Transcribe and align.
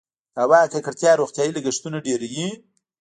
د 0.33 0.35
هوا 0.43 0.61
ککړتیا 0.73 1.11
روغتیايي 1.21 1.51
لګښتونه 1.55 1.97
ډیروي؟ 2.05 2.47